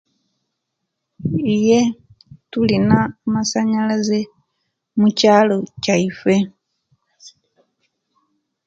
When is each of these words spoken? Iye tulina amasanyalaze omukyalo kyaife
Iye 1.55 1.79
tulina 2.51 2.97
amasanyalaze 3.25 4.19
omukyalo 4.95 5.57
kyaife 5.83 6.35